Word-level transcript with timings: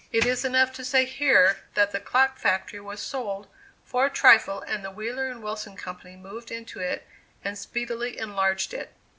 It 0.11 0.25
is 0.25 0.43
enough 0.43 0.73
to 0.73 0.83
say 0.83 1.05
here, 1.05 1.59
that 1.75 1.91
the 1.91 1.99
clock 1.99 2.39
factory 2.39 2.79
was 2.79 2.99
sold 2.99 3.47
for 3.85 4.03
a 4.07 4.09
trifle 4.09 4.61
and 4.61 4.83
the 4.83 4.89
Wheeler 4.89 5.37
& 5.39 5.39
Wilson 5.39 5.75
Company 5.77 6.15
moved 6.15 6.49
into 6.49 6.79
it 6.79 7.05
and 7.43 7.55
speedily 7.55 8.17
enlarged 8.17 8.73
it. 8.73 8.93